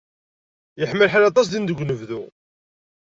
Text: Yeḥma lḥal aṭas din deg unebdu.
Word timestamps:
Yeḥma 0.79 1.05
lḥal 1.07 1.23
aṭas 1.29 1.47
din 1.47 1.65
deg 1.67 1.79
unebdu. 1.83 2.21